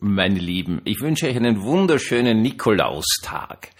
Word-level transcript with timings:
meine 0.00 0.38
Lieben, 0.38 0.80
ich 0.84 1.00
wünsche 1.00 1.26
euch 1.26 1.36
einen 1.36 1.62
wunderschönen 1.62 2.42
Nikolaustag. 2.42 3.70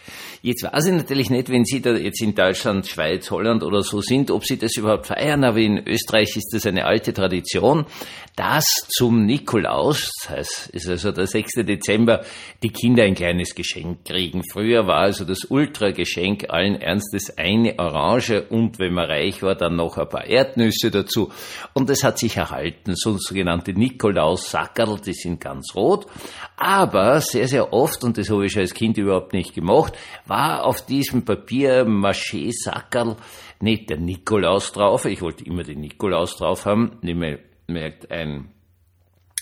Jetzt 0.46 0.62
weiß 0.62 0.86
ich 0.86 0.92
natürlich 0.92 1.28
nicht, 1.28 1.50
wenn 1.50 1.64
Sie 1.64 1.82
da 1.82 1.90
jetzt 1.96 2.22
in 2.22 2.32
Deutschland, 2.32 2.86
Schweiz, 2.86 3.32
Holland 3.32 3.64
oder 3.64 3.82
so 3.82 4.00
sind, 4.00 4.30
ob 4.30 4.44
Sie 4.44 4.56
das 4.56 4.76
überhaupt 4.76 5.08
feiern, 5.08 5.42
aber 5.42 5.58
in 5.58 5.88
Österreich 5.88 6.36
ist 6.36 6.50
das 6.52 6.66
eine 6.66 6.84
alte 6.84 7.12
Tradition, 7.12 7.84
dass 8.36 8.64
zum 8.96 9.26
Nikolaus, 9.26 10.08
das 10.22 10.30
heißt, 10.30 10.68
ist 10.68 10.88
also 10.88 11.10
der 11.10 11.26
6. 11.26 11.64
Dezember, 11.66 12.24
die 12.62 12.68
Kinder 12.68 13.02
ein 13.02 13.16
kleines 13.16 13.56
Geschenk 13.56 14.04
kriegen. 14.04 14.44
Früher 14.52 14.86
war 14.86 14.98
also 14.98 15.24
das 15.24 15.46
Ultrageschenk 15.48 16.48
allen 16.48 16.80
Ernstes 16.80 17.36
eine 17.36 17.76
Orange 17.80 18.44
und 18.48 18.78
wenn 18.78 18.94
man 18.94 19.06
reich 19.06 19.42
war, 19.42 19.56
dann 19.56 19.74
noch 19.74 19.98
ein 19.98 20.08
paar 20.08 20.26
Erdnüsse 20.26 20.92
dazu. 20.92 21.32
Und 21.74 21.90
das 21.90 22.04
hat 22.04 22.20
sich 22.20 22.36
erhalten, 22.36 22.94
so 22.94 23.16
sogenannte 23.18 23.72
Nikolaus-Sackerl, 23.72 25.00
die 25.04 25.14
sind 25.14 25.40
ganz 25.40 25.74
rot. 25.74 26.06
Aber 26.56 27.20
sehr, 27.20 27.48
sehr 27.48 27.72
oft, 27.72 28.04
und 28.04 28.16
das 28.16 28.30
habe 28.30 28.46
ich 28.46 28.56
als 28.56 28.74
Kind 28.74 28.96
überhaupt 28.96 29.32
nicht 29.32 29.52
gemacht, 29.52 29.94
war 30.26 30.35
auf 30.36 30.84
diesem 30.84 31.24
Papier 31.24 31.84
Maché-Sackerl 31.84 33.16
nicht 33.60 33.90
der 33.90 33.98
Nikolaus 33.98 34.72
drauf. 34.72 35.04
Ich 35.06 35.22
wollte 35.22 35.44
immer 35.44 35.62
den 35.62 35.80
Nikolaus 35.80 36.36
drauf 36.36 36.66
haben. 36.66 36.98
Nämlich 37.02 37.38
merkt 37.66 38.10
ein 38.10 38.50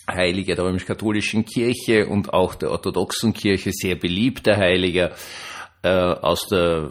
Heiliger 0.08 0.54
der 0.54 0.64
römisch-katholischen 0.66 1.44
Kirche 1.44 2.06
und 2.06 2.32
auch 2.32 2.54
der 2.54 2.70
orthodoxen 2.70 3.32
Kirche, 3.32 3.70
sehr 3.72 3.96
beliebter 3.96 4.56
Heiliger 4.56 5.12
äh, 5.82 5.88
aus 5.88 6.46
der 6.48 6.90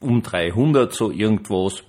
um 0.00 0.22
300 0.22 0.92
so 0.92 1.10
irgendwas 1.10 1.82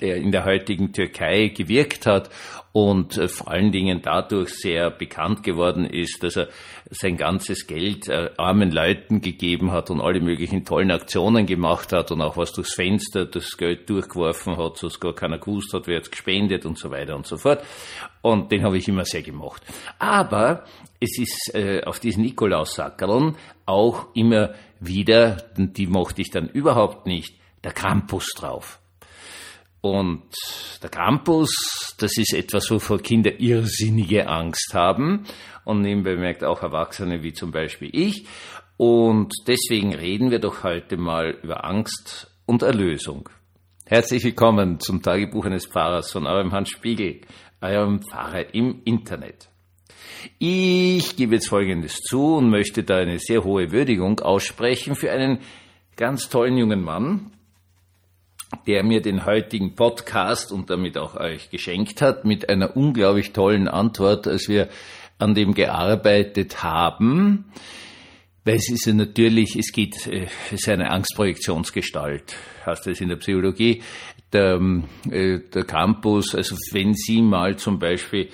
der 0.00 0.16
in 0.16 0.32
der 0.32 0.44
heutigen 0.44 0.92
Türkei 0.92 1.48
gewirkt 1.48 2.06
hat 2.06 2.30
und 2.72 3.16
äh, 3.16 3.28
vor 3.28 3.48
allen 3.48 3.70
Dingen 3.70 4.00
dadurch 4.02 4.50
sehr 4.50 4.90
bekannt 4.90 5.44
geworden 5.44 5.84
ist, 5.84 6.24
dass 6.24 6.36
er 6.36 6.48
sein 6.90 7.16
ganzes 7.16 7.68
Geld 7.68 8.08
äh, 8.08 8.30
armen 8.36 8.72
Leuten 8.72 9.20
gegeben 9.20 9.70
hat 9.70 9.90
und 9.90 10.00
alle 10.00 10.20
möglichen 10.20 10.64
tollen 10.64 10.90
Aktionen 10.90 11.46
gemacht 11.46 11.92
hat 11.92 12.10
und 12.10 12.20
auch 12.20 12.36
was 12.36 12.52
durchs 12.52 12.74
Fenster 12.74 13.26
das 13.26 13.56
Geld 13.56 13.88
durchgeworfen 13.88 14.56
hat, 14.56 14.76
so 14.76 14.88
dass 14.88 14.98
gar 14.98 15.14
keiner 15.14 15.38
gewusst 15.38 15.72
hat, 15.72 15.86
wer 15.86 15.96
jetzt 15.96 16.10
gespendet 16.10 16.66
und 16.66 16.76
so 16.76 16.90
weiter 16.90 17.14
und 17.14 17.26
so 17.26 17.36
fort. 17.36 17.62
Und 18.22 18.50
den 18.50 18.64
habe 18.64 18.76
ich 18.76 18.88
immer 18.88 19.04
sehr 19.04 19.22
gemocht. 19.22 19.62
Aber 20.00 20.64
es 20.98 21.18
ist 21.18 21.54
äh, 21.54 21.82
auf 21.84 22.00
diesen 22.00 22.24
Nikolaussackerln 22.24 23.36
auch 23.66 24.08
immer 24.14 24.54
wieder, 24.80 25.36
die 25.56 25.86
mochte 25.86 26.22
ich 26.22 26.30
dann 26.30 26.48
überhaupt 26.48 27.06
nicht, 27.06 27.36
der 27.62 27.72
Krampus 27.72 28.32
drauf. 28.36 28.80
Und 29.84 30.22
der 30.82 30.88
Krampus, 30.88 31.94
das 31.98 32.16
ist 32.16 32.32
etwas, 32.32 32.70
wovor 32.70 33.00
Kinder 33.00 33.38
irrsinnige 33.38 34.26
Angst 34.26 34.72
haben. 34.72 35.26
Und 35.66 35.82
nebenbei 35.82 36.16
merkt 36.16 36.42
auch 36.42 36.62
Erwachsene 36.62 37.22
wie 37.22 37.34
zum 37.34 37.50
Beispiel 37.50 37.90
ich. 37.92 38.26
Und 38.78 39.34
deswegen 39.46 39.94
reden 39.94 40.30
wir 40.30 40.38
doch 40.38 40.62
heute 40.64 40.96
mal 40.96 41.36
über 41.42 41.66
Angst 41.66 42.32
und 42.46 42.62
Erlösung. 42.62 43.28
Herzlich 43.84 44.24
willkommen 44.24 44.80
zum 44.80 45.02
Tagebuch 45.02 45.44
eines 45.44 45.66
Pfarrers 45.66 46.10
von 46.10 46.26
eurem 46.26 46.52
Hans 46.52 46.70
Spiegel, 46.70 47.20
eurem 47.60 48.00
Pfarrer 48.00 48.54
im 48.54 48.80
Internet. 48.86 49.50
Ich 50.38 51.14
gebe 51.14 51.34
jetzt 51.34 51.50
Folgendes 51.50 51.96
zu 51.98 52.36
und 52.36 52.48
möchte 52.48 52.84
da 52.84 52.96
eine 52.96 53.18
sehr 53.18 53.44
hohe 53.44 53.70
Würdigung 53.70 54.20
aussprechen 54.20 54.94
für 54.94 55.10
einen 55.10 55.40
ganz 55.96 56.30
tollen 56.30 56.56
jungen 56.56 56.82
Mann, 56.82 57.33
der 58.66 58.82
mir 58.82 59.02
den 59.02 59.26
heutigen 59.26 59.74
Podcast 59.74 60.52
und 60.52 60.70
damit 60.70 60.96
auch 60.96 61.16
euch 61.16 61.50
geschenkt 61.50 62.02
hat, 62.02 62.24
mit 62.24 62.48
einer 62.48 62.76
unglaublich 62.76 63.32
tollen 63.32 63.68
Antwort, 63.68 64.26
als 64.26 64.48
wir 64.48 64.68
an 65.18 65.34
dem 65.34 65.54
gearbeitet 65.54 66.62
haben. 66.62 67.46
Weil 68.44 68.56
es 68.56 68.70
ist 68.70 68.86
ja 68.86 68.92
natürlich, 68.92 69.56
es 69.56 69.72
geht, 69.72 70.06
äh, 70.06 70.26
es 70.46 70.60
ist 70.60 70.68
eine 70.68 70.90
Angstprojektionsgestalt, 70.90 72.36
heißt 72.66 72.86
das 72.86 73.00
in 73.00 73.08
der 73.08 73.16
Psychologie. 73.16 73.82
Der, 74.32 74.60
äh, 75.10 75.38
der 75.38 75.64
Campus, 75.64 76.34
also 76.34 76.56
wenn 76.72 76.92
Sie 76.94 77.22
mal 77.22 77.56
zum 77.56 77.78
Beispiel 77.78 78.28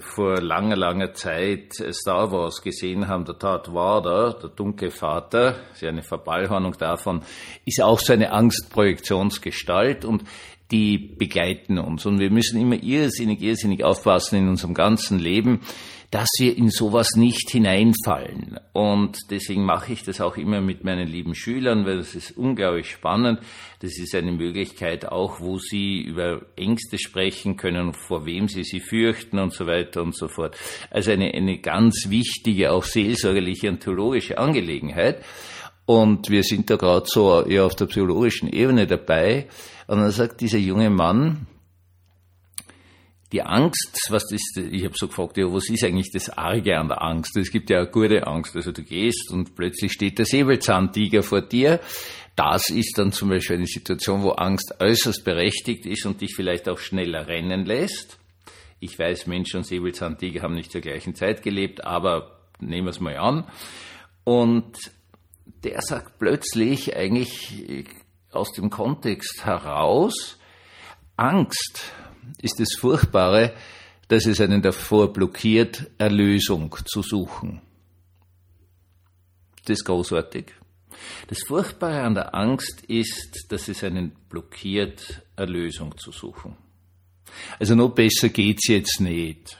vor 0.00 0.40
langer, 0.40 0.76
langer 0.76 1.14
Zeit 1.14 1.74
Star 1.92 2.32
Wars 2.32 2.60
gesehen 2.62 3.06
haben, 3.06 3.24
der 3.24 3.34
Darth 3.34 3.72
Vader, 3.72 4.34
der 4.34 4.50
dunkle 4.50 4.90
Vater, 4.90 5.56
ist 5.72 5.82
ja 5.82 5.90
eine 5.90 6.02
Verballhornung 6.02 6.76
davon, 6.76 7.22
ist 7.64 7.80
auch 7.80 8.00
so 8.00 8.12
eine 8.12 8.32
Angstprojektionsgestalt 8.32 10.04
und 10.04 10.24
die 10.72 10.98
begleiten 10.98 11.78
uns. 11.78 12.04
Und 12.06 12.18
wir 12.18 12.30
müssen 12.30 12.60
immer 12.60 12.82
irrsinnig, 12.82 13.40
irrsinnig 13.40 13.84
aufpassen 13.84 14.36
in 14.36 14.48
unserem 14.48 14.74
ganzen 14.74 15.18
Leben, 15.18 15.60
dass 16.16 16.30
wir 16.38 16.56
in 16.56 16.70
sowas 16.70 17.10
nicht 17.14 17.50
hineinfallen. 17.50 18.58
Und 18.72 19.18
deswegen 19.28 19.66
mache 19.66 19.92
ich 19.92 20.02
das 20.02 20.22
auch 20.22 20.38
immer 20.38 20.62
mit 20.62 20.82
meinen 20.82 21.06
lieben 21.06 21.34
Schülern, 21.34 21.84
weil 21.84 21.98
das 21.98 22.14
ist 22.14 22.38
unglaublich 22.38 22.90
spannend. 22.90 23.40
Das 23.80 23.98
ist 23.98 24.14
eine 24.14 24.32
Möglichkeit 24.32 25.04
auch, 25.04 25.42
wo 25.42 25.58
sie 25.58 26.00
über 26.00 26.40
Ängste 26.56 26.98
sprechen 26.98 27.58
können, 27.58 27.92
vor 27.92 28.24
wem 28.24 28.48
sie 28.48 28.64
sie 28.64 28.80
fürchten 28.80 29.38
und 29.38 29.52
so 29.52 29.66
weiter 29.66 30.02
und 30.02 30.16
so 30.16 30.28
fort. 30.28 30.56
Also 30.90 31.10
eine, 31.10 31.34
eine 31.34 31.58
ganz 31.58 32.06
wichtige, 32.08 32.72
auch 32.72 32.84
seelsorgerliche 32.84 33.68
und 33.68 33.80
theologische 33.80 34.38
Angelegenheit. 34.38 35.22
Und 35.84 36.30
wir 36.30 36.44
sind 36.44 36.70
da 36.70 36.76
gerade 36.76 37.04
so 37.06 37.42
eher 37.42 37.66
auf 37.66 37.74
der 37.74 37.84
psychologischen 37.84 38.48
Ebene 38.48 38.86
dabei. 38.86 39.48
Und 39.86 39.98
dann 39.98 40.10
sagt 40.12 40.40
dieser 40.40 40.56
junge 40.56 40.88
Mann, 40.88 41.46
die 43.32 43.42
Angst, 43.42 44.06
was 44.08 44.30
ist, 44.30 44.56
ich 44.56 44.84
habe 44.84 44.94
so 44.96 45.08
gefragt, 45.08 45.36
ja, 45.36 45.52
was 45.52 45.68
ist 45.68 45.82
eigentlich 45.84 46.10
das 46.12 46.30
Arge 46.30 46.78
an 46.78 46.88
der 46.88 47.02
Angst? 47.02 47.36
Es 47.36 47.50
gibt 47.50 47.70
ja 47.70 47.78
eine 47.78 47.88
gute 47.88 48.26
Angst. 48.26 48.54
Also 48.54 48.70
du 48.72 48.82
gehst 48.82 49.30
und 49.32 49.56
plötzlich 49.56 49.92
steht 49.92 50.18
der 50.18 50.26
Säbelzahntiger 50.26 51.22
vor 51.22 51.42
dir. 51.42 51.80
Das 52.36 52.68
ist 52.68 52.98
dann 52.98 53.12
zum 53.12 53.30
Beispiel 53.30 53.56
eine 53.56 53.66
Situation, 53.66 54.22
wo 54.22 54.30
Angst 54.32 54.74
äußerst 54.78 55.24
berechtigt 55.24 55.86
ist 55.86 56.06
und 56.06 56.20
dich 56.20 56.34
vielleicht 56.36 56.68
auch 56.68 56.78
schneller 56.78 57.26
rennen 57.26 57.64
lässt. 57.64 58.18
Ich 58.78 58.98
weiß, 58.98 59.26
Mensch 59.26 59.54
und 59.54 59.66
Säbelzahntiger 59.66 60.42
haben 60.42 60.54
nicht 60.54 60.70
zur 60.70 60.82
gleichen 60.82 61.14
Zeit 61.14 61.42
gelebt, 61.42 61.84
aber 61.84 62.42
nehmen 62.60 62.86
wir 62.86 62.90
es 62.90 63.00
mal 63.00 63.16
an. 63.16 63.44
Und 64.22 64.92
der 65.64 65.80
sagt 65.80 66.18
plötzlich 66.18 66.94
eigentlich 66.94 67.86
aus 68.30 68.52
dem 68.52 68.70
Kontext 68.70 69.44
heraus, 69.44 70.38
Angst 71.16 71.92
ist 72.40 72.60
das 72.60 72.74
Furchtbare, 72.78 73.52
dass 74.08 74.26
es 74.26 74.40
einen 74.40 74.62
davor 74.62 75.12
blockiert, 75.12 75.90
Erlösung 75.98 76.74
zu 76.84 77.02
suchen. 77.02 77.60
Das 79.64 79.78
ist 79.78 79.84
großartig. 79.84 80.52
Das 81.28 81.42
Furchtbare 81.46 82.02
an 82.02 82.14
der 82.14 82.34
Angst 82.34 82.82
ist, 82.86 83.46
dass 83.50 83.68
es 83.68 83.82
einen 83.82 84.12
blockiert, 84.28 85.22
Erlösung 85.34 85.96
zu 85.98 86.12
suchen. 86.12 86.56
Also 87.58 87.74
noch 87.74 87.90
besser 87.90 88.28
geht's 88.28 88.68
jetzt 88.68 89.00
nicht. 89.00 89.58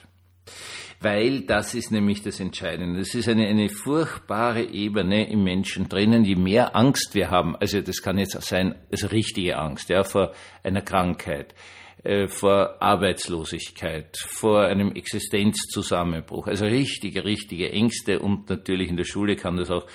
Weil 1.00 1.42
das 1.42 1.74
ist 1.74 1.90
nämlich 1.90 2.22
das 2.22 2.40
Entscheidende. 2.40 3.00
Das 3.00 3.14
ist 3.14 3.28
eine, 3.28 3.46
eine 3.46 3.68
furchtbare 3.68 4.62
Ebene 4.62 5.28
im 5.28 5.44
Menschen 5.44 5.88
drinnen. 5.88 6.24
Je 6.24 6.36
mehr 6.36 6.74
Angst 6.74 7.14
wir 7.14 7.30
haben, 7.30 7.54
also 7.56 7.80
das 7.82 8.00
kann 8.00 8.18
jetzt 8.18 8.40
sein, 8.42 8.74
also 8.90 9.08
richtige 9.08 9.58
Angst, 9.58 9.90
ja, 9.90 10.04
vor 10.04 10.32
einer 10.62 10.80
Krankheit, 10.80 11.54
äh, 12.06 12.28
vor 12.28 12.80
Arbeitslosigkeit, 12.80 14.16
vor 14.16 14.62
einem 14.62 14.92
Existenzzusammenbruch. 14.92 16.46
Also 16.46 16.64
richtige, 16.64 17.24
richtige 17.24 17.72
Ängste 17.72 18.20
und 18.20 18.48
natürlich 18.48 18.88
in 18.88 18.96
der 18.96 19.04
Schule 19.04 19.34
kann 19.34 19.56
das 19.56 19.70
auch 19.70 19.86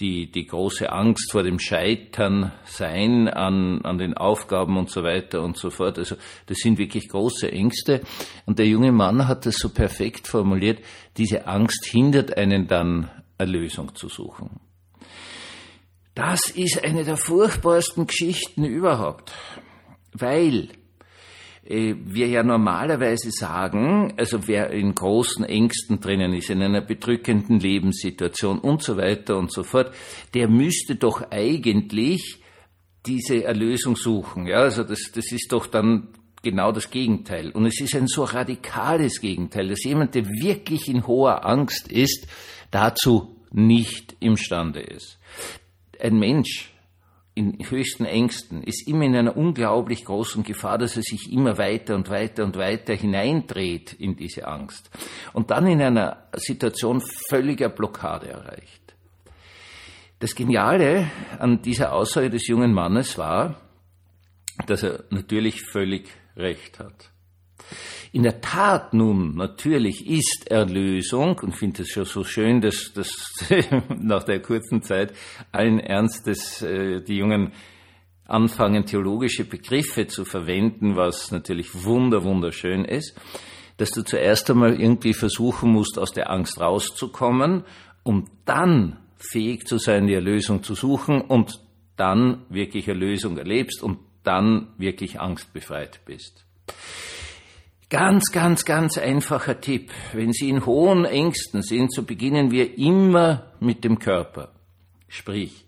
die, 0.00 0.30
die 0.30 0.46
große 0.46 0.90
Angst 0.90 1.30
vor 1.30 1.42
dem 1.42 1.58
Scheitern 1.58 2.52
sein 2.64 3.28
an, 3.28 3.82
an 3.82 3.98
den 3.98 4.14
Aufgaben 4.14 4.78
und 4.78 4.90
so 4.90 5.02
weiter 5.02 5.42
und 5.42 5.58
so 5.58 5.70
fort. 5.70 5.98
Also 5.98 6.16
das 6.46 6.58
sind 6.58 6.78
wirklich 6.78 7.08
große 7.08 7.52
Ängste. 7.52 8.00
Und 8.46 8.58
der 8.58 8.66
junge 8.66 8.92
Mann 8.92 9.28
hat 9.28 9.44
das 9.44 9.56
so 9.56 9.68
perfekt 9.68 10.26
formuliert, 10.26 10.78
diese 11.18 11.46
Angst 11.46 11.84
hindert 11.84 12.36
einen 12.36 12.66
dann, 12.66 13.10
Erlösung 13.36 13.94
zu 13.94 14.08
suchen. 14.08 14.60
Das 16.14 16.50
ist 16.50 16.82
eine 16.84 17.04
der 17.04 17.16
furchtbarsten 17.16 18.06
Geschichten 18.06 18.64
überhaupt, 18.64 19.32
weil 20.12 20.68
wir 21.62 22.26
ja 22.26 22.42
normalerweise 22.42 23.30
sagen, 23.30 24.14
also 24.16 24.48
wer 24.48 24.70
in 24.70 24.94
großen 24.94 25.44
Ängsten 25.44 26.00
drinnen 26.00 26.32
ist, 26.32 26.50
in 26.50 26.62
einer 26.62 26.80
bedrückenden 26.80 27.60
Lebenssituation 27.60 28.58
und 28.58 28.82
so 28.82 28.96
weiter 28.96 29.36
und 29.38 29.52
so 29.52 29.62
fort, 29.62 29.94
der 30.34 30.48
müsste 30.48 30.96
doch 30.96 31.30
eigentlich 31.30 32.42
diese 33.06 33.44
Erlösung 33.44 33.96
suchen. 33.96 34.46
Ja, 34.46 34.60
also 34.60 34.84
das, 34.84 35.10
das 35.14 35.32
ist 35.32 35.52
doch 35.52 35.66
dann 35.66 36.08
genau 36.42 36.72
das 36.72 36.90
Gegenteil. 36.90 37.50
Und 37.50 37.66
es 37.66 37.80
ist 37.80 37.94
ein 37.94 38.08
so 38.08 38.24
radikales 38.24 39.20
Gegenteil, 39.20 39.68
dass 39.68 39.84
jemand, 39.84 40.14
der 40.14 40.26
wirklich 40.26 40.88
in 40.88 41.06
hoher 41.06 41.46
Angst 41.46 41.90
ist, 41.90 42.26
dazu 42.70 43.36
nicht 43.52 44.16
imstande 44.20 44.80
ist. 44.80 45.18
Ein 46.00 46.18
Mensch, 46.18 46.72
in 47.34 47.56
höchsten 47.68 48.04
Ängsten, 48.04 48.62
ist 48.62 48.86
immer 48.88 49.04
in 49.04 49.14
einer 49.14 49.36
unglaublich 49.36 50.04
großen 50.04 50.42
Gefahr, 50.42 50.78
dass 50.78 50.96
er 50.96 51.02
sich 51.02 51.32
immer 51.32 51.58
weiter 51.58 51.94
und 51.94 52.10
weiter 52.10 52.44
und 52.44 52.56
weiter 52.56 52.94
hineindreht 52.94 53.92
in 53.92 54.16
diese 54.16 54.46
Angst 54.46 54.90
und 55.32 55.50
dann 55.50 55.66
in 55.66 55.80
einer 55.80 56.28
Situation 56.34 57.02
völliger 57.28 57.68
Blockade 57.68 58.28
erreicht. 58.28 58.94
Das 60.18 60.34
Geniale 60.34 61.10
an 61.38 61.62
dieser 61.62 61.92
Aussage 61.92 62.30
des 62.30 62.46
jungen 62.46 62.74
Mannes 62.74 63.16
war, 63.16 63.60
dass 64.66 64.82
er 64.82 65.04
natürlich 65.10 65.62
völlig 65.62 66.08
recht 66.36 66.78
hat. 66.78 67.10
In 68.12 68.24
der 68.24 68.40
Tat 68.40 68.92
nun 68.92 69.36
natürlich 69.36 70.08
ist 70.08 70.50
Erlösung, 70.50 71.38
und 71.38 71.54
finde 71.54 71.82
es 71.82 71.90
schon 71.90 72.04
so 72.04 72.24
schön, 72.24 72.60
dass, 72.60 72.92
dass 72.92 73.10
nach 73.98 74.24
der 74.24 74.40
kurzen 74.40 74.82
Zeit 74.82 75.12
allen 75.52 75.78
Ernstes 75.78 76.60
äh, 76.62 77.00
die 77.02 77.16
Jungen 77.16 77.52
anfangen, 78.26 78.86
theologische 78.86 79.44
Begriffe 79.44 80.06
zu 80.06 80.24
verwenden, 80.24 80.96
was 80.96 81.30
natürlich 81.30 81.84
wunder, 81.84 82.24
wunderschön 82.24 82.84
ist, 82.84 83.16
dass 83.76 83.90
du 83.90 84.02
zuerst 84.02 84.50
einmal 84.50 84.80
irgendwie 84.80 85.14
versuchen 85.14 85.70
musst, 85.70 85.98
aus 85.98 86.12
der 86.12 86.30
Angst 86.30 86.60
rauszukommen, 86.60 87.64
um 88.02 88.26
dann 88.44 88.98
fähig 89.16 89.66
zu 89.66 89.78
sein, 89.78 90.06
die 90.06 90.14
Erlösung 90.14 90.62
zu 90.62 90.74
suchen 90.74 91.20
und 91.20 91.60
dann 91.96 92.44
wirklich 92.48 92.88
Erlösung 92.88 93.36
erlebst 93.36 93.82
und 93.82 93.98
dann 94.22 94.68
wirklich 94.78 95.20
angstbefreit 95.20 96.00
bist. 96.06 96.44
Ganz, 97.90 98.30
ganz, 98.30 98.64
ganz 98.64 98.98
einfacher 98.98 99.60
Tipp. 99.60 99.90
Wenn 100.12 100.32
Sie 100.32 100.48
in 100.48 100.64
hohen 100.64 101.04
Ängsten 101.04 101.60
sind, 101.60 101.92
so 101.92 102.04
beginnen 102.04 102.52
wir 102.52 102.78
immer 102.78 103.50
mit 103.58 103.82
dem 103.82 103.98
Körper. 103.98 104.52
Sprich, 105.08 105.66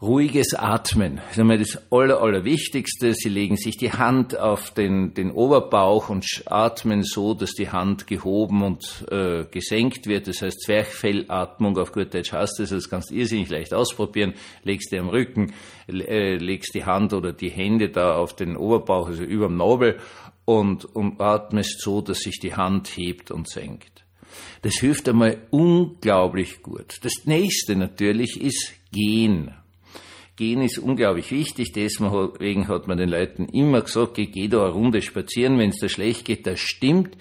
ruhiges 0.00 0.54
Atmen. 0.54 1.16
Das 1.16 1.32
ist 1.32 1.38
einmal 1.38 1.58
das 1.58 1.92
Aller, 1.92 2.22
Allerwichtigste. 2.22 3.12
Sie 3.12 3.28
legen 3.28 3.58
sich 3.58 3.76
die 3.76 3.92
Hand 3.92 4.38
auf 4.38 4.70
den, 4.70 5.12
den 5.12 5.30
Oberbauch 5.30 6.08
und 6.08 6.24
atmen 6.46 7.02
so, 7.02 7.34
dass 7.34 7.50
die 7.50 7.68
Hand 7.68 8.06
gehoben 8.06 8.62
und 8.62 9.04
äh, 9.10 9.44
gesenkt 9.50 10.06
wird. 10.06 10.28
Das 10.28 10.40
heißt 10.40 10.62
Zwerchfellatmung 10.62 11.76
auf 11.76 11.92
gut 11.92 12.14
Deutsch 12.14 12.32
heißt 12.32 12.58
das. 12.58 12.70
Das 12.70 12.88
kannst 12.88 13.10
du 13.10 13.14
irrsinnig 13.14 13.50
leicht 13.50 13.74
ausprobieren. 13.74 14.32
Legst 14.62 14.92
dir 14.92 15.02
am 15.02 15.10
Rücken, 15.10 15.52
äh, 15.88 16.36
legst 16.36 16.74
die 16.74 16.86
Hand 16.86 17.12
oder 17.12 17.34
die 17.34 17.50
Hände 17.50 17.90
da 17.90 18.16
auf 18.16 18.34
den 18.34 18.56
Oberbauch, 18.56 19.08
also 19.08 19.24
über 19.24 19.48
dem 19.48 19.58
Nabel 19.58 19.98
und, 20.48 20.86
und 20.96 21.20
atmest 21.20 21.82
so, 21.82 22.00
dass 22.00 22.20
sich 22.20 22.40
die 22.40 22.54
Hand 22.54 22.88
hebt 22.96 23.30
und 23.30 23.46
senkt. 23.50 24.06
Das 24.62 24.76
hilft 24.76 25.06
einmal 25.06 25.42
unglaublich 25.50 26.62
gut. 26.62 27.00
Das 27.02 27.26
nächste 27.26 27.76
natürlich 27.76 28.40
ist 28.40 28.72
Gehen. 28.90 29.52
Gehen 30.36 30.62
ist 30.62 30.78
unglaublich 30.78 31.32
wichtig, 31.32 31.72
deswegen 31.72 32.66
hat 32.66 32.88
man 32.88 32.96
den 32.96 33.10
Leuten 33.10 33.44
immer 33.44 33.82
gesagt, 33.82 34.14
geh 34.14 34.48
da 34.48 34.62
eine 34.62 34.72
Runde 34.72 35.02
spazieren, 35.02 35.58
wenn 35.58 35.68
es 35.68 35.80
dir 35.80 35.90
schlecht 35.90 36.24
geht, 36.24 36.46
das 36.46 36.60
stimmt. 36.60 37.18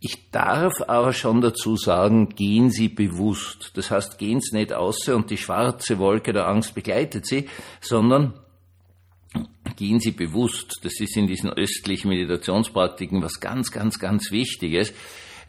Ich 0.00 0.32
darf 0.32 0.74
aber 0.88 1.12
schon 1.12 1.40
dazu 1.40 1.76
sagen, 1.76 2.30
gehen 2.30 2.70
Sie 2.70 2.88
bewusst. 2.88 3.70
Das 3.74 3.92
heißt, 3.92 4.18
gehen 4.18 4.40
Sie 4.40 4.56
nicht 4.56 4.72
außer 4.72 5.14
und 5.14 5.30
die 5.30 5.36
schwarze 5.36 6.00
Wolke 6.00 6.32
der 6.32 6.48
Angst 6.48 6.74
begleitet 6.74 7.26
Sie, 7.26 7.48
sondern 7.80 8.34
gehen 9.76 10.00
Sie 10.00 10.12
bewusst, 10.12 10.80
das 10.82 11.00
ist 11.00 11.16
in 11.16 11.26
diesen 11.26 11.50
östlichen 11.50 12.08
Meditationspraktiken 12.08 13.22
was 13.22 13.40
ganz, 13.40 13.70
ganz, 13.70 13.98
ganz 13.98 14.30
Wichtiges, 14.30 14.92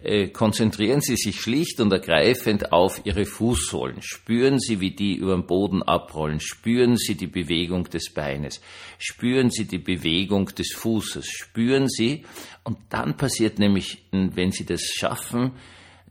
äh, 0.03 0.27
konzentrieren 0.27 1.01
Sie 1.01 1.15
sich 1.15 1.39
schlicht 1.41 1.79
und 1.79 1.91
ergreifend 1.91 2.71
auf 2.71 3.01
Ihre 3.05 3.25
Fußsohlen. 3.25 4.01
Spüren 4.01 4.59
Sie, 4.59 4.79
wie 4.79 4.91
die 4.91 5.15
über 5.15 5.33
den 5.33 5.47
Boden 5.47 5.81
abrollen. 5.81 6.39
Spüren 6.39 6.97
Sie 6.97 7.15
die 7.15 7.27
Bewegung 7.27 7.85
des 7.85 8.13
Beines. 8.13 8.61
Spüren 8.99 9.49
Sie 9.49 9.65
die 9.65 9.79
Bewegung 9.79 10.45
des 10.47 10.73
Fußes. 10.75 11.25
Spüren 11.25 11.87
Sie, 11.87 12.25
und 12.63 12.77
dann 12.89 13.17
passiert 13.17 13.59
nämlich, 13.59 14.03
wenn 14.11 14.51
Sie 14.51 14.65
das 14.65 14.83
schaffen, 14.83 15.53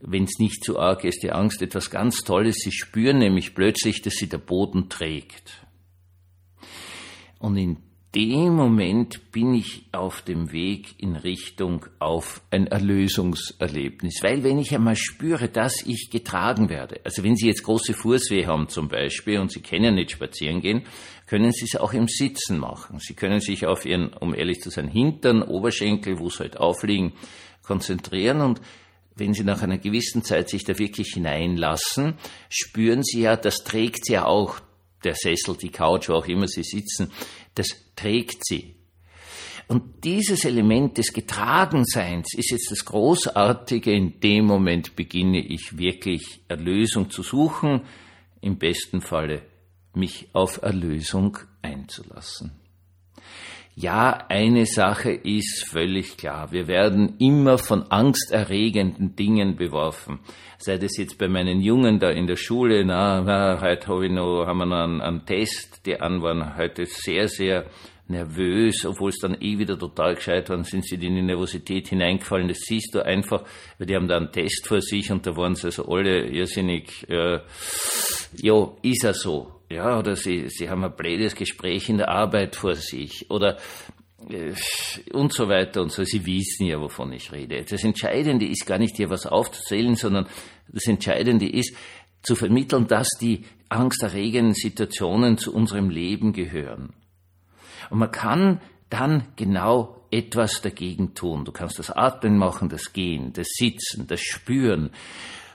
wenn 0.01 0.25
es 0.25 0.37
nicht 0.39 0.63
zu 0.63 0.77
arg 0.77 1.03
ist, 1.03 1.23
die 1.23 1.31
Angst, 1.31 1.61
etwas 1.61 1.89
ganz 1.89 2.23
Tolles. 2.23 2.57
Sie 2.57 2.71
spüren 2.71 3.19
nämlich 3.19 3.55
plötzlich, 3.55 4.01
dass 4.01 4.15
Sie 4.15 4.27
der 4.27 4.37
Boden 4.37 4.89
trägt. 4.89 5.66
Und 7.39 7.57
in 7.57 7.77
dem 8.15 8.55
Moment 8.55 9.31
bin 9.31 9.53
ich 9.53 9.85
auf 9.91 10.21
dem 10.21 10.51
Weg 10.51 10.95
in 10.97 11.15
Richtung 11.15 11.85
auf 11.99 12.41
ein 12.51 12.67
Erlösungserlebnis. 12.67 14.23
Weil 14.23 14.43
wenn 14.43 14.57
ich 14.59 14.73
einmal 14.73 14.95
spüre, 14.95 15.49
dass 15.49 15.85
ich 15.85 16.09
getragen 16.09 16.69
werde, 16.69 17.01
also 17.03 17.23
wenn 17.23 17.35
Sie 17.35 17.47
jetzt 17.47 17.63
große 17.63 17.93
Fußweh 17.93 18.45
haben 18.45 18.69
zum 18.69 18.87
Beispiel 18.87 19.39
und 19.39 19.51
Sie 19.51 19.61
können 19.61 19.95
nicht 19.95 20.11
spazieren 20.11 20.61
gehen, 20.61 20.83
können 21.27 21.51
Sie 21.51 21.65
es 21.65 21.75
auch 21.75 21.93
im 21.93 22.07
Sitzen 22.07 22.57
machen. 22.57 22.99
Sie 22.99 23.13
können 23.13 23.41
sich 23.41 23.67
auf 23.67 23.85
Ihren, 23.85 24.13
um 24.13 24.33
ehrlich 24.33 24.61
zu 24.61 24.69
sein, 24.69 24.87
Hintern, 24.87 25.43
Oberschenkel, 25.43 26.17
wo 26.17 26.27
es 26.27 26.39
halt 26.39 26.57
aufliegen, 26.57 27.13
konzentrieren 27.61 28.41
und 28.41 28.61
wenn 29.15 29.33
Sie 29.33 29.43
nach 29.43 29.61
einer 29.61 29.79
gewissen 29.79 30.23
Zeit 30.23 30.49
sich 30.49 30.63
da 30.63 30.77
wirklich 30.79 31.13
hineinlassen, 31.13 32.15
spüren 32.49 33.03
Sie 33.03 33.21
ja, 33.21 33.35
das 33.35 33.63
trägt 33.63 34.09
ja 34.09 34.25
auch 34.25 34.59
der 35.07 35.15
Sessel, 35.15 35.55
die 35.55 35.69
Couch, 35.69 36.09
wo 36.09 36.13
auch 36.13 36.27
immer 36.27 36.47
Sie 36.47 36.63
sitzen, 36.63 37.11
das 37.55 37.67
trägt 37.95 38.45
Sie. 38.45 38.75
Und 39.67 40.03
dieses 40.05 40.45
Element 40.45 40.97
des 40.97 41.11
Getragenseins 41.11 42.33
ist 42.33 42.51
jetzt 42.51 42.71
das 42.71 42.85
Großartige. 42.85 43.91
In 43.91 44.19
dem 44.21 44.45
Moment 44.45 44.95
beginne 44.95 45.39
ich 45.39 45.77
wirklich 45.77 46.41
Erlösung 46.47 47.09
zu 47.09 47.21
suchen, 47.21 47.81
im 48.39 48.57
besten 48.57 49.01
Falle 49.01 49.41
mich 49.93 50.27
auf 50.33 50.61
Erlösung 50.61 51.37
einzulassen. 51.61 52.51
Ja, 53.79 54.25
eine 54.29 54.65
Sache 54.65 55.11
ist 55.11 55.67
völlig 55.69 56.17
klar. 56.17 56.51
Wir 56.51 56.67
werden 56.67 57.13
immer 57.19 57.59
von 57.59 57.83
angsterregenden 57.91 59.15
Dingen 59.15 59.55
beworfen. 59.55 60.17
Sei 60.57 60.79
das 60.79 60.97
jetzt 60.97 61.19
bei 61.19 61.27
meinen 61.27 61.61
Jungen 61.61 61.99
da 61.99 62.09
in 62.09 62.25
der 62.25 62.37
Schule, 62.37 62.83
na, 62.83 63.21
na 63.21 63.61
heute 63.61 63.87
hab 63.87 64.01
ich 64.01 64.09
noch, 64.09 64.47
haben 64.47 64.57
wir 64.57 64.65
noch 64.65 64.83
einen, 64.83 65.01
einen 65.01 65.25
Test, 65.27 65.85
die 65.85 66.01
an 66.01 66.23
waren 66.23 66.57
heute 66.57 66.87
sehr, 66.87 67.27
sehr 67.27 67.65
nervös, 68.07 68.83
obwohl 68.83 69.09
es 69.09 69.19
dann 69.19 69.39
eh 69.39 69.59
wieder 69.59 69.77
total 69.77 70.15
gescheit 70.15 70.49
waren, 70.49 70.63
sind 70.63 70.83
sie 70.83 70.95
in 70.95 71.01
die 71.01 71.21
Nervosität 71.21 71.89
hineingefallen. 71.89 72.47
Das 72.47 72.61
siehst 72.61 72.95
du 72.95 73.05
einfach, 73.05 73.43
weil 73.77 73.85
die 73.85 73.95
haben 73.95 74.07
da 74.07 74.17
einen 74.17 74.31
Test 74.31 74.65
vor 74.65 74.81
sich 74.81 75.11
und 75.11 75.27
da 75.27 75.37
waren 75.37 75.53
sie 75.53 75.67
also 75.67 75.87
alle 75.87 76.25
irrsinnig, 76.25 77.07
äh, 77.09 77.41
ja, 78.41 78.71
ist 78.81 79.03
er 79.03 79.13
so 79.13 79.56
ja, 79.69 79.99
oder 79.99 80.15
sie, 80.15 80.49
sie 80.49 80.69
haben 80.69 80.83
ein 80.83 80.95
blödes 80.95 81.35
Gespräch 81.35 81.89
in 81.89 81.97
der 81.97 82.09
Arbeit 82.09 82.55
vor 82.55 82.75
sich 82.75 83.29
oder 83.29 83.57
äh, 84.29 84.53
und 85.11 85.33
so 85.33 85.49
weiter 85.49 85.81
und 85.81 85.91
so. 85.91 86.03
Sie 86.03 86.25
wissen 86.25 86.65
ja, 86.67 86.79
wovon 86.79 87.11
ich 87.13 87.31
rede. 87.31 87.63
Das 87.63 87.83
Entscheidende 87.83 88.47
ist 88.47 88.65
gar 88.65 88.77
nicht 88.77 88.95
hier 88.95 89.09
was 89.09 89.25
aufzuzählen, 89.25 89.95
sondern 89.95 90.27
das 90.69 90.87
Entscheidende 90.87 91.49
ist 91.49 91.75
zu 92.23 92.35
vermitteln, 92.35 92.87
dass 92.87 93.09
die 93.19 93.45
angsterregenden 93.69 94.53
Situationen 94.53 95.37
zu 95.37 95.53
unserem 95.53 95.89
Leben 95.89 96.33
gehören. 96.33 96.93
Und 97.89 97.99
man 97.99 98.11
kann 98.11 98.61
dann 98.89 99.27
genau 99.35 100.05
etwas 100.11 100.61
dagegen 100.61 101.13
tun. 101.13 101.43
Du 101.43 101.51
kannst 101.51 101.79
das 101.79 101.91
Atmen 101.91 102.37
machen, 102.37 102.69
das 102.69 102.93
Gehen, 102.93 103.33
das 103.33 103.47
Sitzen, 103.49 104.07
das 104.07 104.21
Spüren 104.21 104.91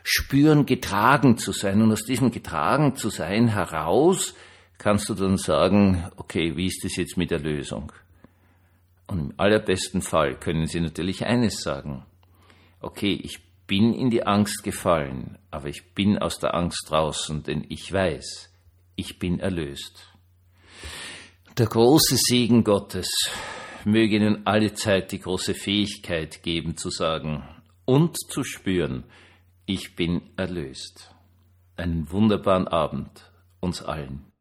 spüren, 0.02 0.66
getragen 0.66 1.38
zu 1.38 1.52
sein. 1.52 1.82
Und 1.82 1.92
aus 1.92 2.04
diesem 2.04 2.30
getragen 2.30 2.96
zu 2.96 3.10
sein 3.10 3.48
heraus 3.48 4.34
kannst 4.78 5.08
du 5.08 5.14
dann 5.14 5.36
sagen, 5.36 6.04
okay, 6.16 6.56
wie 6.56 6.66
ist 6.66 6.84
das 6.84 6.96
jetzt 6.96 7.16
mit 7.16 7.30
der 7.30 7.40
Lösung? 7.40 7.92
Und 9.06 9.18
im 9.18 9.34
allerbesten 9.36 10.02
Fall 10.02 10.36
können 10.38 10.66
sie 10.66 10.80
natürlich 10.80 11.24
eines 11.26 11.62
sagen. 11.62 12.04
Okay, 12.80 13.12
ich 13.12 13.40
bin 13.66 13.94
in 13.94 14.10
die 14.10 14.26
Angst 14.26 14.64
gefallen, 14.64 15.38
aber 15.50 15.68
ich 15.68 15.94
bin 15.94 16.18
aus 16.18 16.38
der 16.38 16.54
Angst 16.54 16.86
draußen, 16.88 17.42
denn 17.42 17.64
ich 17.68 17.92
weiß, 17.92 18.50
ich 18.96 19.18
bin 19.18 19.38
erlöst. 19.38 20.08
Der 21.58 21.66
große 21.66 22.16
Segen 22.16 22.64
Gottes 22.64 23.08
möge 23.84 24.16
Ihnen 24.16 24.46
alle 24.46 24.74
Zeit 24.74 25.12
die 25.12 25.20
große 25.20 25.54
Fähigkeit 25.54 26.42
geben 26.42 26.76
zu 26.76 26.90
sagen 26.90 27.44
und 27.84 28.16
zu 28.16 28.42
spüren, 28.42 29.04
ich 29.66 29.94
bin 29.96 30.22
erlöst. 30.36 31.14
Einen 31.76 32.10
wunderbaren 32.10 32.68
Abend 32.68 33.32
uns 33.60 33.82
allen. 33.82 34.31